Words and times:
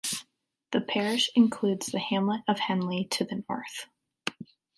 The 0.71 0.81
parish 0.81 1.29
includes 1.35 1.85
the 1.91 1.99
hamlet 1.99 2.41
of 2.47 2.57
Henley 2.57 3.05
to 3.11 3.23
the 3.23 3.43
north. 3.47 3.85